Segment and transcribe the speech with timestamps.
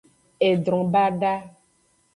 [0.49, 1.35] Edron bada.